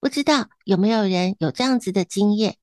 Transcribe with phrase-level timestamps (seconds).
[0.00, 2.56] 不知道有没有人有这样子的经验：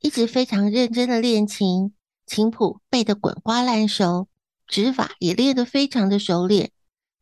[0.00, 1.94] 一直非常认真的练琴，
[2.26, 4.28] 琴谱背得滚瓜烂熟，
[4.66, 6.72] 指法也练得非常的熟练，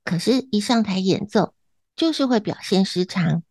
[0.02, 1.54] 可是，一上台演奏，
[1.94, 3.42] 就是会表现失常。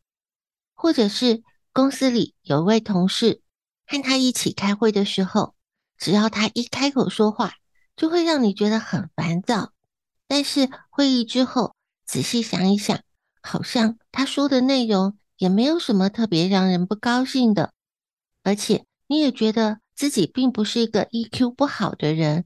[0.74, 1.44] 或者是
[1.74, 3.42] 公司里有一位同事，
[3.86, 5.54] 和他一起开会的时候，
[5.98, 7.54] 只要他一开口说话，
[7.96, 9.74] 就会让你觉得很烦躁，
[10.28, 13.00] 但是会议之后仔细想一想，
[13.44, 17.74] 好像他说的内容也没有什么特别让人不高兴的，
[18.44, 22.46] 而且你也觉得自己并不是一个 EQ 不好的人，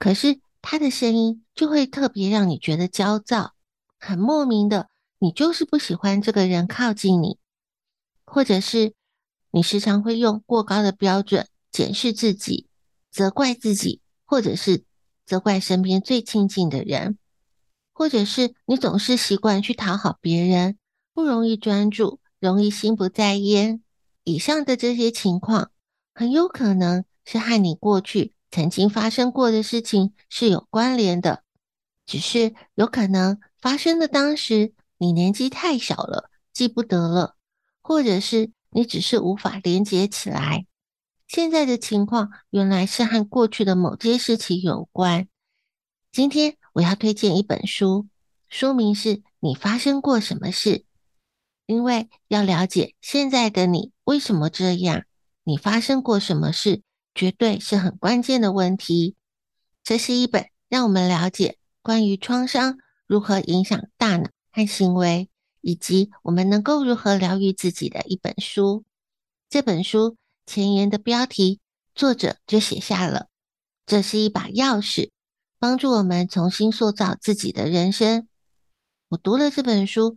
[0.00, 3.52] 可是他的声音就会特别让你觉得焦躁，
[3.96, 4.88] 很莫名的，
[5.20, 7.38] 你就是不喜欢这个人靠近你，
[8.24, 8.94] 或者是
[9.52, 12.68] 你时常会用过高的标准检视自己，
[13.12, 14.82] 责怪自己，或者是。
[15.26, 17.16] 责怪身边最亲近的人，
[17.92, 20.76] 或者是你总是习惯去讨好别人，
[21.14, 23.82] 不容易专注，容易心不在焉。
[24.24, 25.70] 以上的这些情况，
[26.14, 31.44] 很有可能是和你过去曾经发生过的事情是有关联的，
[32.06, 37.36] 只是有可能发生的当时你年纪太小了，记不得了，
[37.80, 40.66] 或者是你只是无法连接起来。
[41.26, 45.28] 现在的情况原来是和过去的某件事情有关。
[46.12, 48.08] 今天我要推荐一本书，
[48.48, 50.70] 书名是《你发生过什么事》。
[51.70, 55.04] 因为要了解现在的你为什么这样，
[55.44, 56.82] 你发生过什么事，
[57.14, 59.14] 绝对是很关键的问题。
[59.84, 65.28] 这是一本让我们了解关于创伤如何影响大脑和行为，
[65.60, 68.82] 以及我们能够如何疗愈自己的一本书。
[69.48, 70.16] 这本书。
[70.46, 71.60] 前言的标题，
[71.94, 73.28] 作者就写下了
[73.86, 75.10] ：“这是一把钥匙，
[75.60, 78.26] 帮助我们重新塑造自己的人生。”
[79.10, 80.16] 我读了这本书，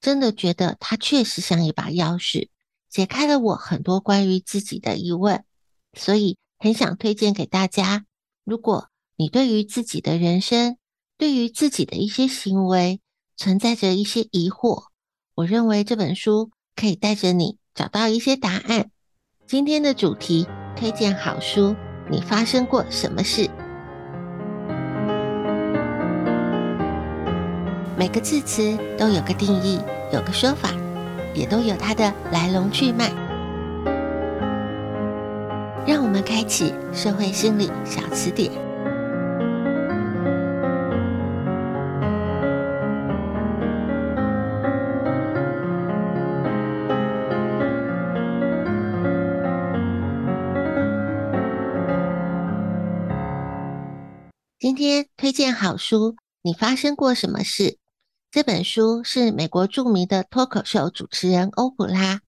[0.00, 2.48] 真的觉得它确实像一把钥匙，
[2.88, 5.44] 解开了我很多关于自己的疑问，
[5.94, 8.04] 所以很想推荐给大家。
[8.44, 10.76] 如果你对于自己的人生，
[11.16, 13.00] 对于自己的一些行为
[13.36, 14.84] 存在着一些疑惑，
[15.34, 18.90] 我认为这本书可以带着你找到一些答案。
[19.46, 21.74] 今天的主题推荐好书，
[22.10, 23.50] 你发生过什么事？
[27.98, 29.80] 每个字词都有个定义，
[30.12, 30.70] 有个说法，
[31.34, 33.10] 也都有它的来龙去脉。
[35.84, 38.52] 让我们开启社会心理小词典。
[54.60, 57.76] 今天推荐好书，你发生过什么事？
[58.30, 62.20] 这本书是美国著名的脱口秀主持人欧普拉、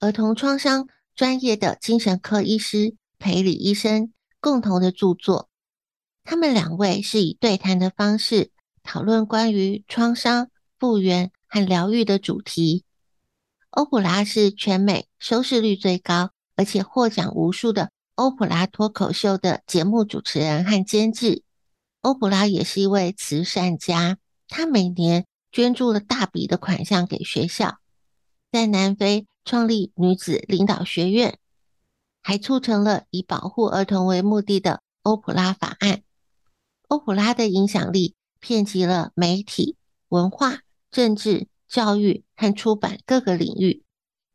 [0.00, 5.48] 儿童创伤专业的精神科医师培里医生共同的著作。
[6.24, 8.50] 他们两位是以对谈的方式
[8.82, 10.50] 讨论关于创伤
[10.80, 12.84] 复原和疗愈的主题。
[13.70, 21.44] 欧普拉是全美收视率最高，而且获奖无数的欧普拉脱口秀的节目主持人和监制。
[22.00, 25.24] 欧普拉也是一位慈善家，他每年
[25.56, 27.78] 捐助了大笔的款项给学校，
[28.52, 31.38] 在南非创立女子领导学院，
[32.22, 36.02] 还促成了以保护儿童为目的的欧普拉法案。
[36.88, 39.76] 欧普拉的影响力遍及了媒体、
[40.08, 40.58] 文化、
[40.90, 43.82] 政治、教育和出版各个领域。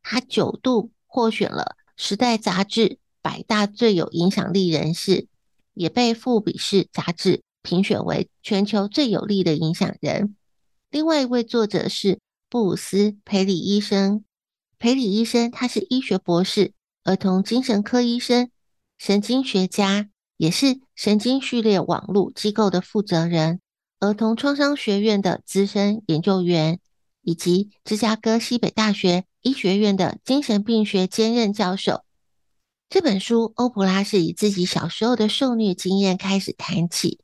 [0.02, 5.28] 他九度获选了《时代》杂志百大最有影响力人士，
[5.74, 10.34] 也被《富比士》杂志评选为全球最有力的影响人。
[10.92, 12.18] 另外一位作者是
[12.50, 14.24] 布鲁斯·培里医生。
[14.78, 18.50] 培里医生他是医学博士、儿童精神科医生、
[18.98, 23.60] 神经学家，也是神经序列网络机构的负责人，
[24.00, 26.78] 儿童创伤学院的资深研究员，
[27.22, 32.04] 以及芝加哥西北大学医学院的精神病学兼任教授。
[32.90, 37.18] 这本书，欧普拉是以自己小时候的受虐经验开始谈起。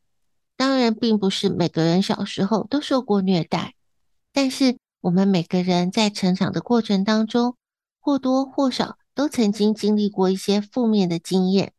[0.58, 3.74] 当然，并不是每个人小时候都受过虐待，
[4.32, 7.56] 但是我们每个人在成长的过程当中，
[7.98, 11.72] 或多或少都曾经经历过一些负面的经验。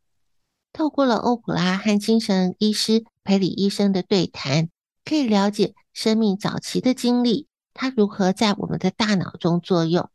[0.72, 4.68] 透过了欧普拉和精神医师培里医生的对谈，
[5.04, 10.08] 可以了解生命早期的经历，它如何在我们的大脑中作用，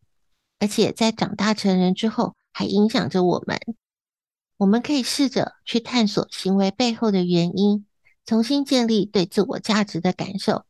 [0.60, 2.36] 而且在长大成人之后。
[2.58, 3.60] 还影响着我们。
[4.56, 7.86] 我们可以试着去探索行为背后的原因，
[8.26, 10.66] 重新建立对自我价值的感受，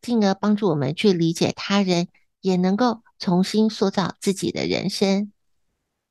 [0.00, 2.08] 进而帮助我们去理解他人，
[2.40, 5.32] 也能够重新塑造自己的人生。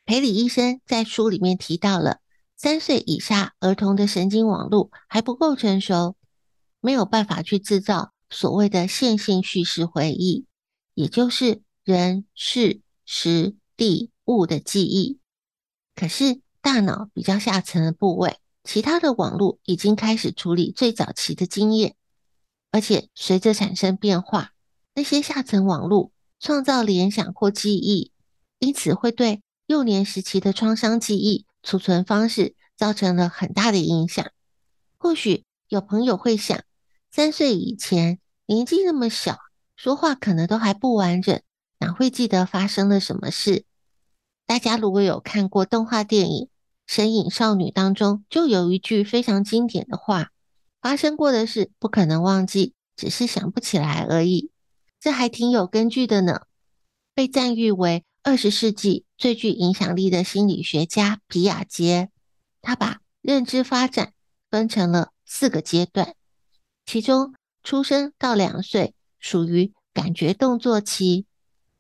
[0.06, 2.20] 培里医生在书里面提到了，
[2.58, 6.16] 三岁以下儿童的神经网络还不够成熟，
[6.82, 10.46] 没有办法去制造所谓的线性叙事回忆，
[10.96, 15.20] 也就是人、事、时、地、物的记忆。
[15.96, 21.96] 可是，大脑比较下层的部位，其他的网络已经开始处理最早期的经验，
[22.72, 24.52] 而且随着产生变化，
[24.94, 28.12] 那些下层网络创造联想或记忆，
[28.60, 34.26] 因此会对幼年时期的创伤记忆储存方式造成了很大的影响。
[34.98, 36.62] 或许有朋友会想，
[37.12, 39.38] 三岁以前年纪那么小，
[39.76, 41.42] 说话可能都还不完整，
[41.80, 43.64] 哪会记得发生了什么事？
[44.46, 46.46] 大家如果有看过动画电影
[46.90, 50.32] 《神隐少女》当中，就有一句非常经典的话
[50.82, 54.50] ：“发生过的事不可能忘记，只是想不起来而已。”
[55.00, 56.42] 这还挺有根据的呢。
[57.14, 62.10] 被赞誉为二十世纪最具影响力的心理学家皮亚杰，
[62.60, 64.14] 他把认知发展
[64.50, 66.16] 分成了四个阶段，
[66.88, 71.28] 其中出生到两岁属于感觉动作期。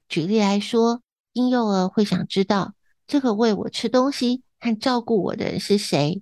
[0.07, 1.01] 举例来说，
[1.33, 2.75] 婴幼儿会想知道
[3.07, 6.21] 这个喂我吃东西和照顾我的人是谁。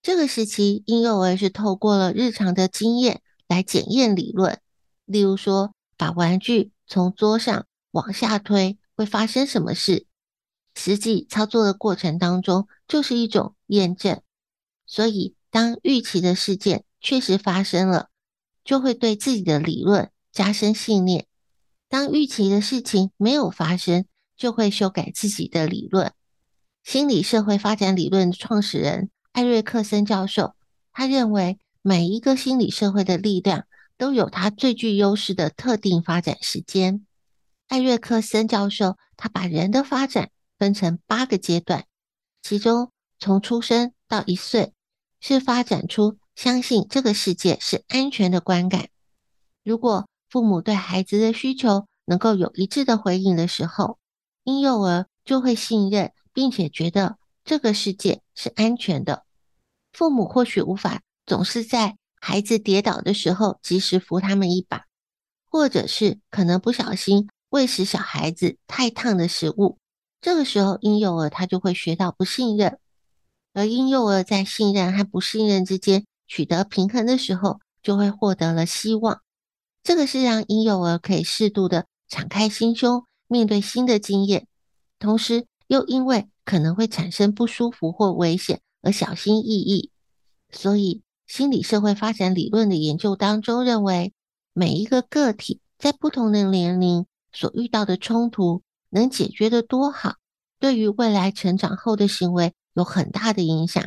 [0.00, 4.60] 这个时期，婴幼儿是透过了日常的经验来检验理论，
[5.04, 10.06] 例如说，把玩具从桌上往下推会发生什么事。
[10.74, 14.22] 实际操作的过程当中，就是一种验证。
[14.86, 18.08] 所以，当预期的事件确实发生了，
[18.64, 21.24] 就会对自己的理论加深信念；
[21.88, 24.06] 当预期的事情没有发生，
[24.36, 26.12] 就会修改自己的理论。
[26.88, 30.54] 心理社会发展理论创始人艾瑞克森教授，
[30.90, 33.66] 他认为每一个心理社会的力量
[33.98, 37.04] 都有它最具优势的特定发展时间。
[37.66, 41.84] 艾瑞克森教授他把人的发展分成八个阶段，
[42.40, 44.72] 其中从出生到一岁
[45.20, 48.88] 是发展出相信这个世界是安全的观感。
[49.62, 53.98] 如果父母对孩子的需求能够有一致的回应的时候，
[54.44, 59.24] 婴幼儿就会信任，并且觉得这个世界是安全的。
[59.92, 64.84] 父母或许无法总是在孩子跌倒的时候及时扶他们一把，
[65.50, 69.78] 或者是可能不小心喂食小孩子太烫的食物。
[70.20, 72.78] 这个时候，婴幼儿他就会学到不信任。
[73.52, 79.22] 而婴幼儿在信任和不信任之间取得平衡的时候，就会获得了希望。
[79.82, 83.04] 这个是让婴幼儿可以适度的敞开心胸。
[83.26, 84.46] 面对新的经验，
[85.00, 89.90] 同时又因为可能会产生不舒服或危险而小心翼翼，
[90.50, 94.12] 所以心理社会发展理论的研究当中认为，
[94.52, 100.16] 每一个个体在不同的年龄所遇到的冲突能解决的多好，
[100.58, 103.84] 对于未来成长后的行为有很大的影响。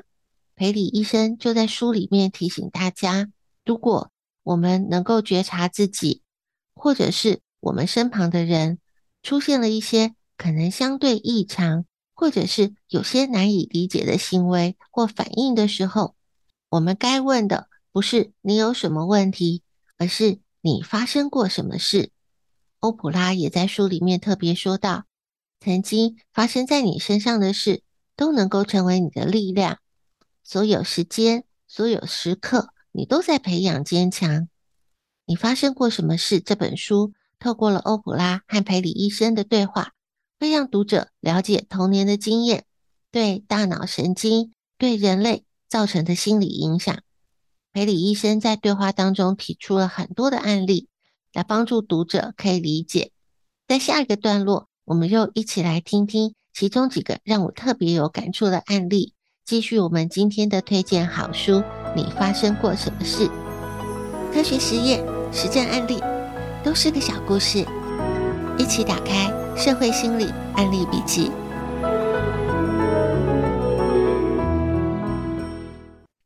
[0.56, 3.30] 培里医生就在书里面提醒大家，
[3.66, 4.10] 如果
[4.44, 6.22] 我们能够觉察自己，
[6.74, 8.80] 或者是我们身旁的人。
[9.24, 16.16] 出现了一些可能相对异常，或者是有些难以理解的行为或反应的时候，
[16.70, 19.62] 我们该问的不是你有什么问题，
[20.00, 22.10] 而是你发生过什么事。
[22.80, 25.04] 欧普拉也在书里面特别说到，
[25.60, 27.84] 曾经发生在你身上的事，
[28.16, 29.78] 都能够成为你的力量。
[30.44, 34.50] 所有时间，所有时刻，你都在培养坚强。
[35.26, 36.40] 你发生过什么事？
[36.40, 39.94] 这本书透过了欧普拉和培里医生的对话，
[40.42, 42.64] 会让读者了解童年的经验
[43.12, 46.98] 对大脑神经、对人类造成的心理影响。
[47.72, 50.88] 裴里医生在对话当中提出了很多的案例，
[51.32, 53.12] 来帮助读者可以理解。
[53.68, 59.14] 在下一个段落，我们又一起来听听其中几个让我特别有感触的案例。
[59.46, 61.62] 继续我们今天的推荐好书，
[61.96, 63.28] 你发生过什么事？
[64.34, 66.02] 科学实验、实战案例，
[66.64, 67.64] 都是个小故事。
[68.58, 69.28] 一起打开
[69.58, 71.30] 《社会心理案例笔记》。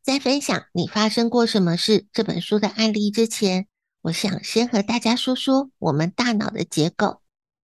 [0.03, 3.67] 在分享你发生过什么事这本书的案例之前，
[4.01, 7.21] 我想先和大家说说我们大脑的结构。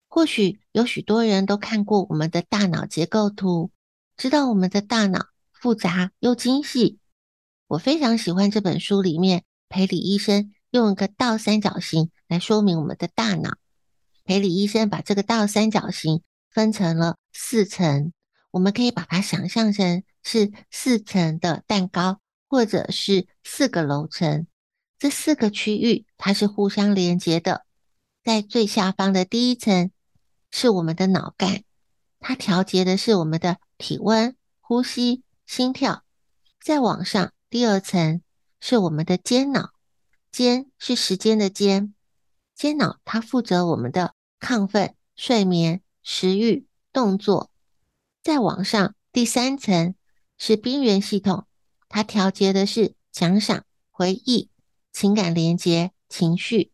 [0.07, 3.71] 或许有许多人都看过我们的大脑结构图，
[4.17, 6.99] 知道我们的大脑复杂又精细。
[7.67, 13.57] 我非常喜欢这本书里面培里医生用一个倒三角形来说明我们的大脑。
[14.31, 16.21] 培里医生把这个倒三角形
[16.51, 18.13] 分成了四层，
[18.51, 24.47] 我们可以把它想象成是四层的蛋糕，或者是四个楼层。
[24.97, 27.65] 这四个区域它是互相连接的，
[28.23, 29.91] 在最下方的第一层。
[30.49, 31.63] 是我们的脑干，
[32.21, 36.05] 它调节的是我们的体温、呼吸、心跳。
[36.61, 38.21] 再往上，第二层
[38.61, 39.71] 是我们的间脑，
[40.31, 41.93] 间是时间的间，
[42.55, 47.49] 间脑它负责我们的亢奋、睡眠、食欲、动作。
[48.21, 49.95] 再往上，第三层
[50.37, 51.45] 是边缘系统，
[51.87, 54.49] 它调节的是奖赏、回忆、
[54.91, 56.73] 情感连接、情绪。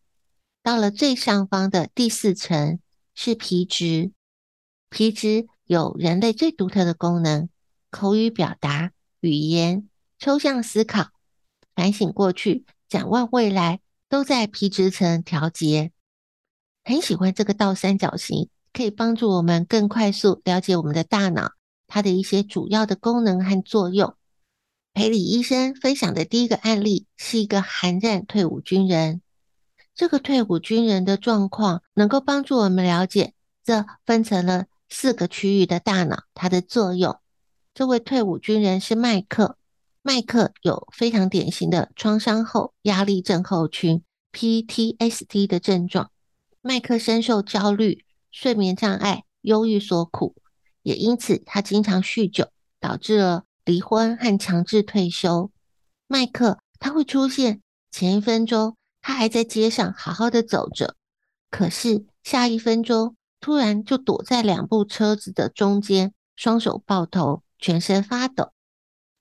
[0.63, 2.79] 到了最上方的第四层。
[3.19, 4.11] 是皮质，
[4.91, 7.49] 皮质有人类最独特的功能：
[7.89, 11.09] 口语表达、语言、抽象思考、
[11.73, 15.91] 反省过去、展望未来，都在皮质层调节。
[16.87, 21.51] 很喜欢这个倒三角形，可以帮助我们更快速了解我们的大脑，
[21.85, 24.15] 它的一些主要的功能和作用。
[24.93, 29.21] 培里医生分享的第一个案例是一个韩战退伍军人。
[29.95, 33.33] 这个退伍军人的状况能够帮助我们了解，
[33.65, 37.19] 这分成了四个区域的大脑，它的作用。
[37.73, 39.57] 这位退伍军人是麦克，
[40.01, 44.01] 麦克有非常典型的创伤后压力症候群
[44.31, 46.11] （PTSD） 的症状。
[46.67, 50.35] 麦克深受焦虑、睡眠障碍、忧郁所苦，
[50.83, 52.49] 也因此他经常酗酒，
[52.81, 55.49] 导致了离婚和强制退休。
[56.07, 58.75] 麦克他会出现前一分钟。
[59.01, 60.97] 他还在街上好好的走着，
[61.49, 68.51] 可是下一分钟突然就躲在两部车子的中间，双手抱头，全身发抖。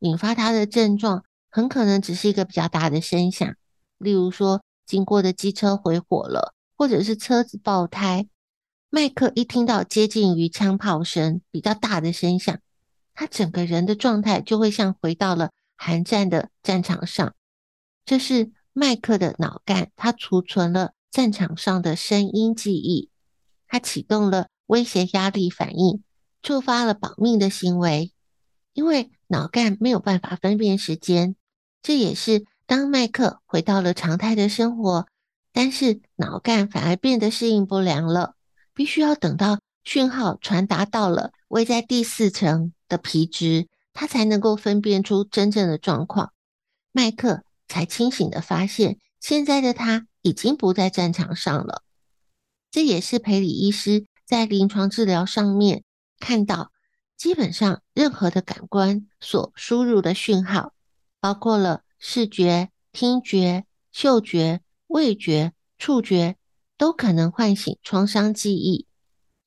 [0.00, 3.54] 引发他的症状很可能只是一个比较大的声响，
[3.98, 8.28] 例如说经过的机车回火了，或者是车子爆胎。
[8.90, 12.58] 麦克一听到接近于枪炮声比较大的声响，
[13.14, 17.34] 他整个人的状态就会像回到了寒战的战场上。
[18.04, 18.52] 这是。
[18.78, 23.08] 麦克的脑干，它储存了战场上的声音记忆，
[23.66, 26.02] 它启动了威胁压力反应，
[26.42, 28.12] 触发了保命的行为。
[28.74, 31.36] 因为脑干没有办法分辨时间，
[31.80, 35.06] 这也是当麦克回到了常态的生活，
[35.56, 38.34] 但是脑干反而变得适应不良了，
[38.74, 46.34] 必须要等到讯号传达到了位在第四层的皮质，它才能够分辨出真正的状况。
[46.92, 47.42] 麦克。
[47.68, 51.82] 才清醒地发现，现在的他已经不在战场上了。
[52.70, 55.82] 这也是培理医师在临床治疗上面
[56.20, 56.70] 看到，
[57.16, 60.74] 基本上任何的感官所输入的讯号，
[61.18, 66.36] 包括了视觉、听觉、嗅觉、味觉、触觉，
[66.76, 68.86] 都可能唤醒创伤记忆。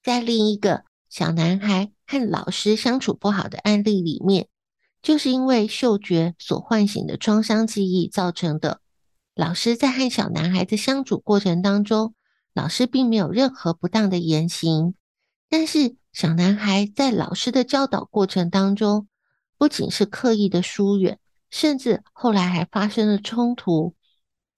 [0.04, 4.48] 在另一个小男孩和老师相处不好的案例里面。
[5.02, 8.82] 就是因为嗅觉所唤醒的创伤记忆造成的。
[9.34, 12.14] 老师在和小男孩的相处过程当中，
[12.54, 14.96] 老师并没有任何不当的言行，
[15.50, 19.08] 但是小男孩在老师的教导过程当中，
[19.58, 21.18] 不仅是刻意的疏远，
[21.50, 23.96] 甚至后来还发生了冲突。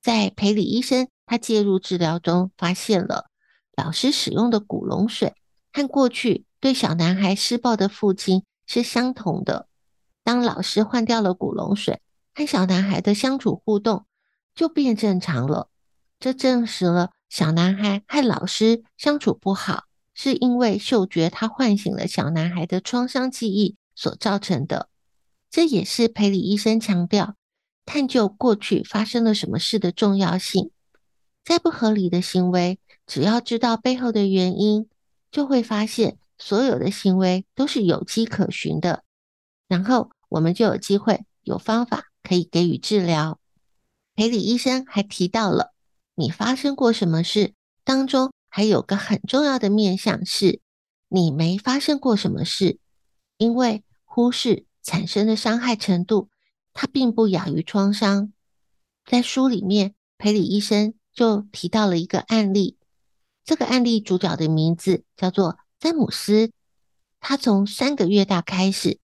[0.01, 3.27] 在培理医生他介入治疗中，发现了
[3.75, 5.34] 老师使用的古龙水
[5.72, 9.67] 和过去对小男孩施暴的父亲是相同的。
[10.24, 12.01] 当老师换掉了古龙水，
[12.34, 14.05] 和小男孩的相处互动
[14.53, 15.70] 就变正常了。
[16.20, 24.89] 这证实了小男孩和老师相处不好，是因为嗅觉他唤醒了小男孩的创伤记忆所造成的。
[25.50, 27.36] 这也是裴理医生强调
[27.91, 30.71] 探究过去发生了什么事的重要性。
[31.43, 34.88] 再不合理的行为，只要知道背后的原因，
[35.29, 39.03] 就会发现所有的行为都是有迹可循的。
[39.67, 43.41] 然后我们就有机会、有方法可以给予治疗。
[44.15, 45.74] 裴李医生还提到了，
[46.15, 50.62] 你发生过什么事当中，还有个很重要的面向是，
[51.10, 52.79] 你没发生过什么事，
[53.38, 54.65] 因为忽视。
[54.83, 56.30] 产生的伤害程度，
[56.74, 58.32] 它并不亚于创伤。
[59.06, 62.78] 在书里面，裴李医生就提到了一个案例。
[63.44, 66.51] 这个案例主角的名字叫做詹姆斯。
[67.20, 69.00] 他从三个月大开始，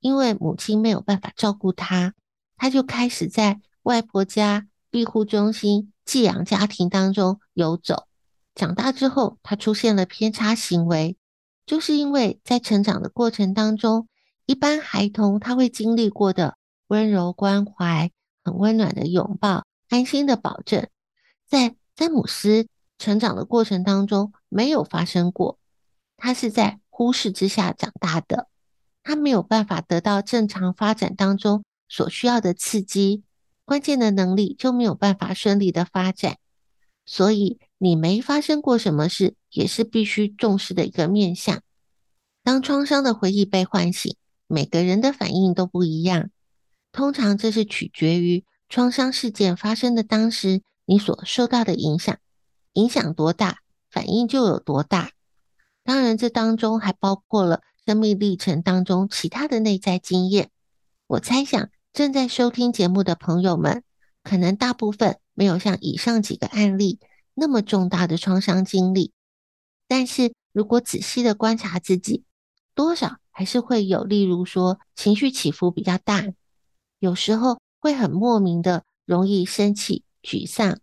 [0.00, 2.14] 因为母亲没有办法照顾他，
[2.56, 8.06] 他就开始在外婆家、庇护中心、寄养家庭当中游走。
[8.54, 11.16] 长大之后，他出现了偏差行为，
[11.64, 14.08] 就是因为在成长的过程当中。
[14.44, 16.58] 一般孩童他会经历过的
[16.92, 18.10] 温柔关怀、
[18.44, 20.90] 很温暖的拥抱、安心的保证，
[21.48, 22.68] 在詹姆斯
[22.98, 25.58] 成长的过程当中没有发生过。
[26.18, 28.46] 他是在忽视之下长大的，
[29.02, 33.22] 他没有办法得到正常发展当中所需要的刺激，
[33.64, 36.36] 关键的能力就没有办法顺利的发展。
[37.06, 41.62] 所以，你没发生过什么事，也是必须重视的一个面向。
[42.42, 44.14] 当创伤的回忆被唤醒。
[44.46, 46.28] 每个人的反应都不一样，
[46.92, 52.18] 通常这是取决于创伤事件发生的当时你所受到的影响，
[52.74, 53.58] 影响多大，
[53.90, 55.12] 反应就有多大。
[55.82, 60.50] 当然，这当中还包括了生命历程当中其他的内在经验。
[61.06, 63.82] 我猜想正在收听节目的朋友们，
[64.22, 67.00] 可能大部分没有像以上几个案例
[67.34, 69.12] 那么重大的创伤经历，
[69.88, 72.24] 但是如果仔细的观察自己，
[72.74, 73.16] 多少。
[73.34, 76.22] 还是会有，例如说情绪起伏比较大，
[77.02, 80.78] 有时候会很莫名的容易生气、沮丧，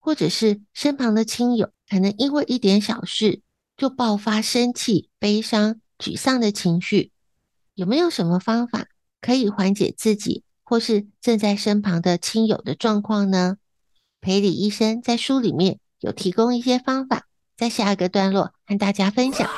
[0.00, 3.40] 或者是身旁的亲友可能因为一点小事
[3.76, 7.12] 就爆发生气、悲伤、沮丧的情绪。
[7.74, 8.88] 有没有什么方法
[9.20, 13.58] 可以缓解自己或是正在身旁的亲友的状况呢？
[14.20, 19.48] 裴李医生在书里面有提供一些方法，在下一个段落和大家分享。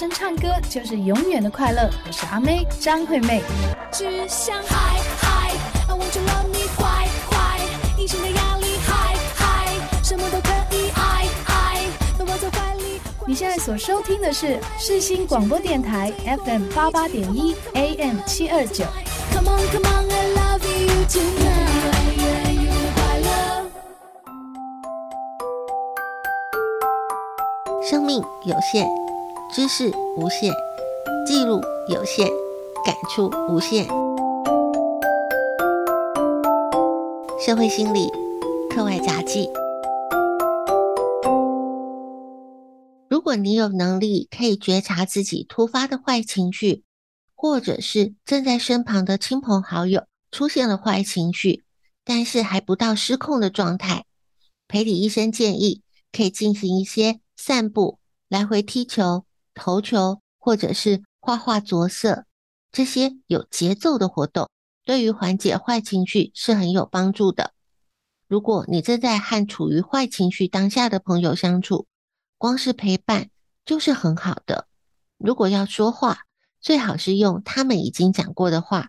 [0.00, 1.90] 声唱歌就是永远的快乐。
[2.06, 3.42] 我是阿妹张惠妹。
[3.92, 5.50] 只想嗨嗨
[5.90, 7.60] ，I want to love me 坏坏，
[7.98, 11.84] 隐形的压力嗨嗨，什么都可以爱爱，
[12.18, 12.98] 都抱在怀里。
[13.26, 16.10] 你现在所收听的是世新广播电台
[16.46, 18.86] FM 八八点一 AM 七二九。
[19.34, 21.60] Come on come on I love you tonight。
[27.82, 29.09] 生命有限。
[29.52, 30.54] 知识无限，
[31.26, 32.28] 记录有限，
[32.86, 33.84] 感触无限。
[37.44, 38.08] 社会心理
[38.70, 39.50] 课外杂记。
[43.08, 46.84] 如果你有能力可以觉察自己突发的坏情绪，
[47.34, 51.64] 或者是正在身旁的亲朋好友出现了坏情绪，
[52.04, 54.04] 但是还不到失控的状态，
[54.68, 55.82] 裴理医生建议
[56.12, 59.24] 可以进行一些散步、来回踢球。
[59.60, 62.24] 投球，或者是画画着色，
[62.72, 64.48] 这些有节奏的活动，
[64.86, 67.52] 对于缓解坏情绪是很有帮助的。
[68.26, 71.86] 如果你正在和处于坏情绪当下的朋友相处，
[72.38, 73.28] 光是陪伴
[73.66, 74.66] 就是很好的。
[75.18, 76.20] 如果要说话，
[76.58, 78.88] 最好是用他们已经讲过的话，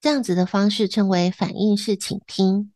[0.00, 2.72] 这样子的方式称为反应式倾听，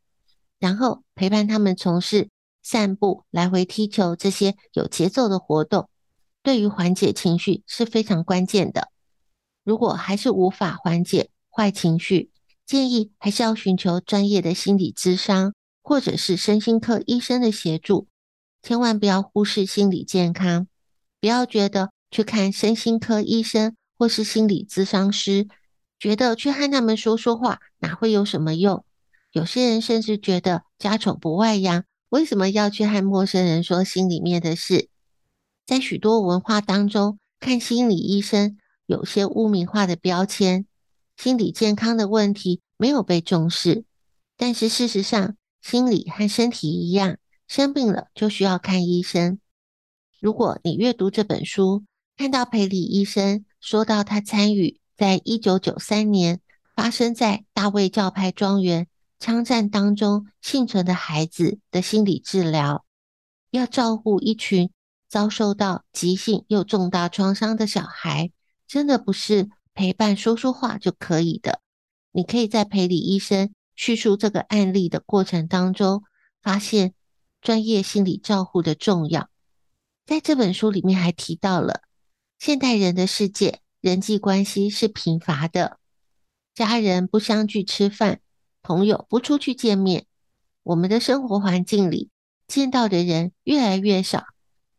[0.58, 2.28] 然后陪伴他们从事
[2.62, 5.88] 散步、来回踢球这些有节奏的活动。
[6.44, 8.90] 对于缓解情绪是非常关键的。
[9.64, 12.30] 如果还是无法缓解坏情绪，
[12.66, 18.08] 建议还是要寻求专业的心理咨商，或者是身心科医生的协助。
[18.62, 20.66] 千万不要忽视心理健康，
[21.18, 25.48] 不要觉得去看身心科医生或是心理咨商师，
[25.98, 28.84] 觉得去和他们说说话哪会有什么用？
[29.32, 34.90] 有些人甚至觉得家丑不外扬，为什么要去和陌生人说心里面的事？
[35.66, 40.66] 在许多文化当中，看心理医生有些污名化的标签，
[41.16, 43.84] 心理健康的问题没有被重视。
[44.36, 47.16] 但是事实上，心理和身体一样，
[47.48, 49.38] 生病了就需要看医生。
[50.20, 51.84] 如果你阅读这本书，
[52.16, 56.40] 看到裴李医生说到他参与在一九九三年
[56.76, 58.86] 发生在大卫教派庄园
[59.18, 62.84] 枪战当中幸存的孩子的心理治疗，
[63.50, 64.70] 要照顾一群
[65.14, 68.32] 遭受到急性又重大创伤的小孩，
[68.66, 71.60] 真的不是陪伴说说话就可以的。
[72.10, 76.02] 你可以在陪理医生叙述这个案例的过程当中，
[76.42, 76.94] 发现
[77.40, 79.28] 专业心理照护的重要。
[80.04, 81.82] 在这本书里面还提到了，
[82.40, 85.78] 现代人的世界人际关系是贫乏的，
[86.56, 88.18] 家人不相聚吃饭，
[88.64, 90.06] 朋友不出去见面，
[90.64, 92.10] 我们的生活环境里
[92.48, 94.24] 见到的人越来越少，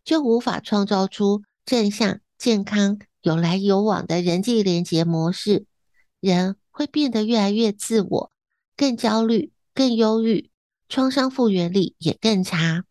[0.05, 5.65] 就无法创造出正向、健康、有来有往的人际连结模式，
[6.21, 6.55] 人。
[6.77, 8.31] 会变得越来越自我，
[8.75, 10.49] 更焦虑，更忧郁，
[10.89, 12.83] 创伤复原力也更差。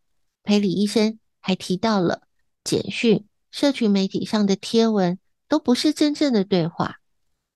[0.43, 2.23] 裴李医生还提到了，
[2.65, 6.97] 简讯、社群媒体上的贴文都不是真正的对话。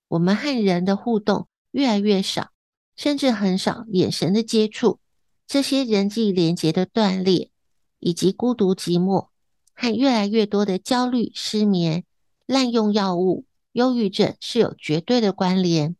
[0.07, 2.51] 我们和人的互动越来越少，
[2.95, 4.99] 甚至很少眼神的接触。
[5.47, 7.49] 这些人际连结的断裂，
[7.97, 9.28] 以及孤独寂寞，
[9.81, 12.03] 和越来越多的焦虑、失眠、
[12.45, 15.95] 滥用药物、忧郁症是有绝对的关联。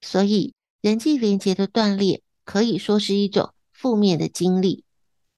[0.00, 4.84] 所以，人际连结的断裂可以说是一种负面的经历。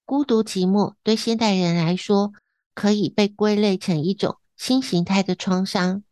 [0.05, 2.33] 孤独寂寞对现代人来说，
[2.75, 6.05] 可以被归类成一种新形态的创伤。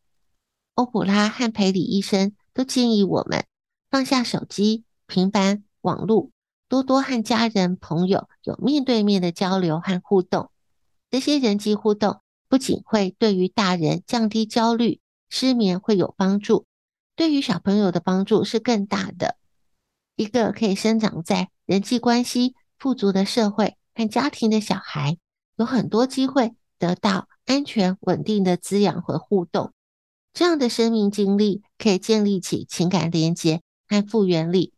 [0.75, 3.45] 欧普拉和培里医生都建议我们
[3.89, 6.31] 放下手机、平板、网络，
[6.69, 10.51] 多多和家人、朋友有面对面的交流和互动。
[11.13, 14.99] 这些人际互动不仅会对于大人降低焦虑、
[15.29, 16.65] 失眠会有帮助。
[17.15, 19.37] 对于小朋友的帮助是更大的。
[20.17, 25.19] 一个可以生长在人际关系富足的社会和家庭的小孩，
[25.57, 29.75] 有很多机会得到安全稳定的滋养和互动。
[30.33, 34.73] 这样的生命经历可以建立起情感连结和复原力。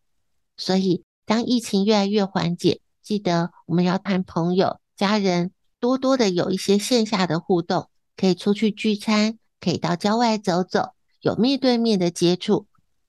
[0.56, 5.52] 所以，当疫情越来越缓解，记得我们要谈朋友、家人
[5.84, 10.94] 多多的有一些线下的互动，可以出去聚餐，可以到郊外走走。
[11.20, 12.66] 有面对面的接触，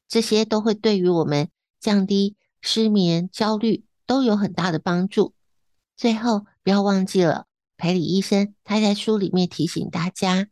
[0.09, 1.47] 这些都会对于我们
[1.79, 5.33] 降低失眠、焦虑都有很大的帮助。
[5.95, 7.45] 最后，不要忘记了，
[7.77, 10.47] 裴李医生他在书里面提醒大家：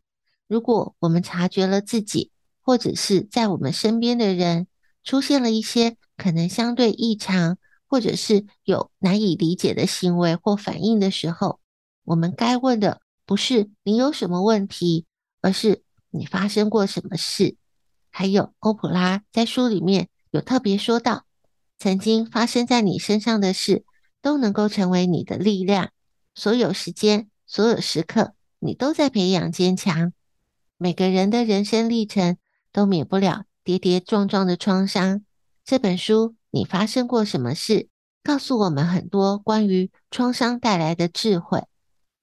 [0.47, 2.31] 如果我们察觉了自己，
[2.62, 4.67] 或者是在我们身边的人
[5.03, 11.59] 出现了一些可能相对异常，或者是有难以理解的行为或反应的时候，
[12.03, 15.05] 我们该问的不是你有什么问题，
[15.41, 17.55] 而是，你发生过什么事？
[18.11, 21.25] 还有欧普拉在书里面有特别说到，
[21.77, 23.85] 曾经发生在你身上的事
[24.21, 25.91] 都能够成为你的力量。
[26.35, 30.13] 所有时间，所有时刻，你都在培养坚强。
[30.77, 32.37] 每个人的人生历程
[32.71, 35.23] 都免不了跌跌撞撞的创伤。
[35.63, 37.87] 这本书，你发生过什么事？
[38.21, 41.63] 告诉我们很多关于创伤带来的智慧，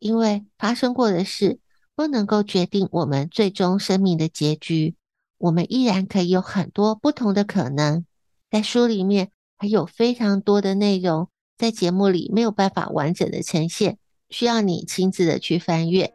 [0.00, 1.60] 因为发生过的事。
[1.96, 4.94] 不能够决定我们最终生命的结局，
[5.36, 8.06] 我们依然可以有很多不同的可能。
[8.50, 13.98] 在书里面还有非常多的内容，在节目里没有办法完整的呈现，
[14.30, 16.14] 需要你亲自的去翻阅。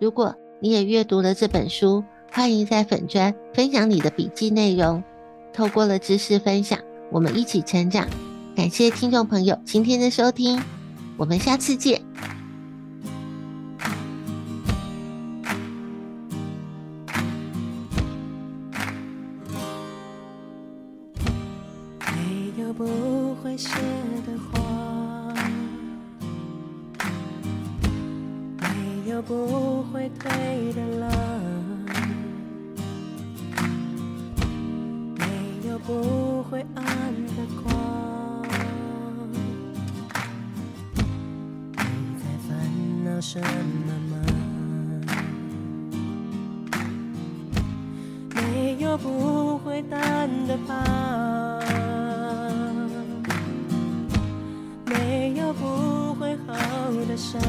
[0.00, 5.04] 如果你也阅读了这本书，欢迎在粉专分享你的笔记内容。
[5.52, 6.80] 透过了知识分享，
[7.12, 8.08] 我们一起成长。
[8.56, 10.60] 感谢听众朋友今天的收听，
[11.16, 12.02] 我们下次见。
[48.92, 51.58] 就不会淡的疤。
[54.84, 56.54] 没有不会好
[57.08, 57.40] 的伤。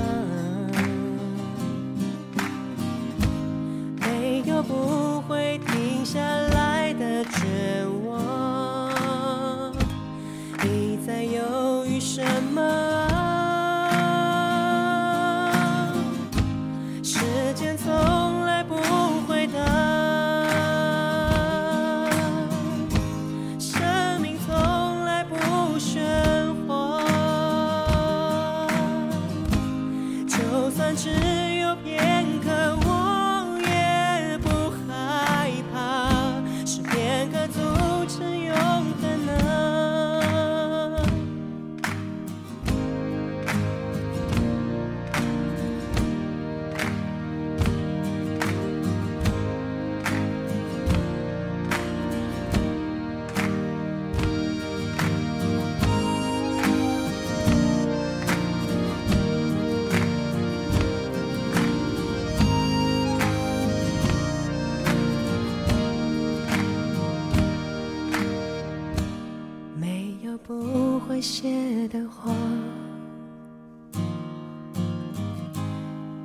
[71.94, 72.34] 的话，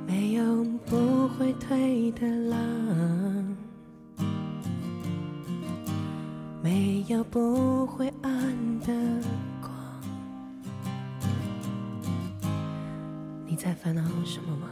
[0.07, 2.57] 没有不会退的浪，
[6.63, 8.87] 没有不会暗的
[9.61, 9.71] 光。
[13.45, 14.69] 你在烦恼什么吗？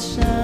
[0.00, 0.39] sunshine.